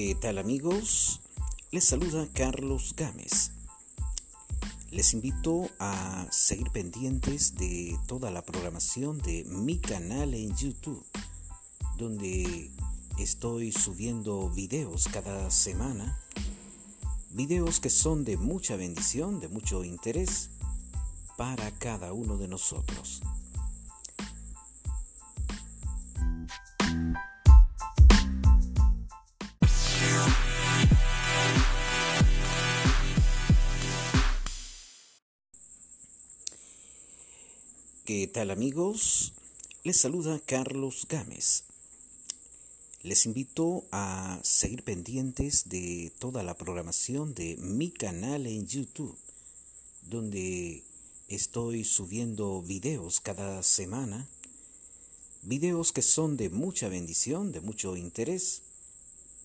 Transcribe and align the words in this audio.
¿Qué 0.00 0.14
tal 0.14 0.38
amigos? 0.38 1.18
Les 1.72 1.82
saluda 1.82 2.28
Carlos 2.32 2.94
Gámez. 2.96 3.50
Les 4.92 5.12
invito 5.12 5.68
a 5.80 6.24
seguir 6.30 6.70
pendientes 6.70 7.56
de 7.56 7.98
toda 8.06 8.30
la 8.30 8.42
programación 8.42 9.18
de 9.18 9.42
mi 9.42 9.78
canal 9.78 10.34
en 10.34 10.54
YouTube, 10.54 11.04
donde 11.96 12.70
estoy 13.18 13.72
subiendo 13.72 14.48
videos 14.50 15.08
cada 15.08 15.50
semana, 15.50 16.16
videos 17.30 17.80
que 17.80 17.90
son 17.90 18.22
de 18.22 18.36
mucha 18.36 18.76
bendición, 18.76 19.40
de 19.40 19.48
mucho 19.48 19.82
interés 19.82 20.50
para 21.36 21.72
cada 21.72 22.12
uno 22.12 22.36
de 22.36 22.46
nosotros. 22.46 23.20
¿Qué 38.08 38.26
tal 38.26 38.50
amigos? 38.50 39.34
Les 39.84 40.00
saluda 40.00 40.40
Carlos 40.40 41.06
Gámez. 41.10 41.64
Les 43.02 43.26
invito 43.26 43.84
a 43.92 44.40
seguir 44.42 44.82
pendientes 44.82 45.68
de 45.68 46.10
toda 46.18 46.42
la 46.42 46.56
programación 46.56 47.34
de 47.34 47.58
mi 47.58 47.90
canal 47.90 48.46
en 48.46 48.66
YouTube, 48.66 49.14
donde 50.08 50.84
estoy 51.28 51.84
subiendo 51.84 52.62
videos 52.62 53.20
cada 53.20 53.62
semana, 53.62 54.26
videos 55.42 55.92
que 55.92 56.00
son 56.00 56.38
de 56.38 56.48
mucha 56.48 56.88
bendición, 56.88 57.52
de 57.52 57.60
mucho 57.60 57.94
interés 57.94 58.62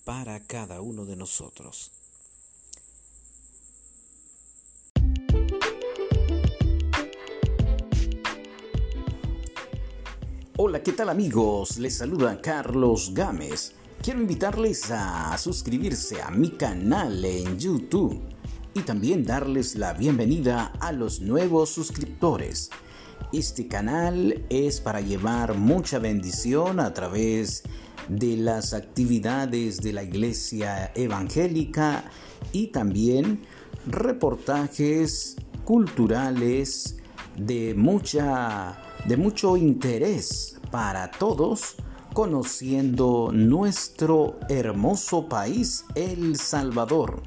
para 0.06 0.40
cada 0.40 0.80
uno 0.80 1.04
de 1.04 1.16
nosotros. 1.16 1.90
Hola, 10.56 10.84
¿qué 10.84 10.92
tal 10.92 11.08
amigos? 11.08 11.78
Les 11.78 11.96
saluda 11.96 12.40
Carlos 12.40 13.10
Gámez. 13.12 13.72
Quiero 14.00 14.20
invitarles 14.20 14.88
a 14.92 15.36
suscribirse 15.36 16.22
a 16.22 16.30
mi 16.30 16.50
canal 16.50 17.24
en 17.24 17.58
YouTube 17.58 18.22
y 18.72 18.82
también 18.82 19.24
darles 19.24 19.74
la 19.74 19.94
bienvenida 19.94 20.66
a 20.78 20.92
los 20.92 21.20
nuevos 21.20 21.70
suscriptores. 21.70 22.70
Este 23.32 23.66
canal 23.66 24.44
es 24.48 24.80
para 24.80 25.00
llevar 25.00 25.56
mucha 25.56 25.98
bendición 25.98 26.78
a 26.78 26.94
través 26.94 27.64
de 28.08 28.36
las 28.36 28.74
actividades 28.74 29.78
de 29.78 29.92
la 29.92 30.04
iglesia 30.04 30.92
evangélica 30.94 32.04
y 32.52 32.68
también 32.68 33.42
reportajes 33.88 35.34
culturales 35.64 36.96
de 37.36 37.74
mucha 37.74 38.93
de 39.06 39.16
mucho 39.16 39.56
interés 39.56 40.58
para 40.70 41.10
todos 41.10 41.76
conociendo 42.12 43.30
nuestro 43.32 44.38
hermoso 44.48 45.28
país 45.28 45.84
El 45.94 46.36
Salvador. 46.36 47.22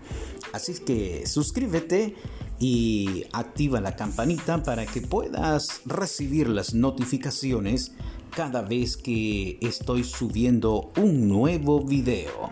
Así 0.54 0.74
que 0.74 1.28
suscríbete 1.28 2.16
y 2.60 3.26
activa 3.34 3.82
la 3.82 3.96
campanita 3.96 4.64
para 4.64 4.86
que 4.86 5.02
puedas 5.02 5.82
recibir 5.86 6.48
las 6.48 6.74
notificaciones 6.74 7.92
cada 8.36 8.62
vez 8.62 8.98
que 8.98 9.60
estoy 9.62 10.04
subiendo 10.04 10.92
un 10.98 11.28
nuevo 11.28 11.84
video. 11.84 12.52